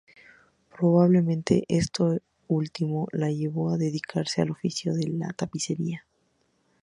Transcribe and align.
Probablemente, 0.75 1.63
esto 1.67 2.17
último 2.47 3.07
la 3.11 3.29
llevó 3.29 3.69
a 3.69 3.77
dedicarse 3.77 4.41
al 4.41 4.49
oficio 4.49 4.95
de 4.95 5.07
la 5.09 5.29
tapicería. 5.31 6.07